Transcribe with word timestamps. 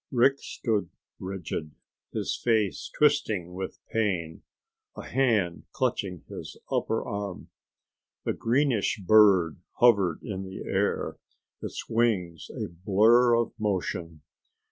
_Rick 0.09 0.39
stood 0.39 0.89
rigid, 1.19 1.75
his 2.11 2.35
face 2.35 2.89
twisting 2.97 3.53
with 3.53 3.77
pain, 3.93 4.41
a 4.97 5.03
hand 5.05 5.65
clutching 5.73 6.23
his 6.27 6.57
upper 6.71 7.05
arm. 7.07 7.51
The 8.25 8.33
greenish 8.33 8.99
bird 9.05 9.61
hovered 9.73 10.23
in 10.23 10.41
the 10.41 10.63
air, 10.63 11.17
its 11.61 11.87
wings 11.87 12.49
a 12.49 12.67
blur 12.69 13.35
of 13.35 13.53
motion. 13.59 14.23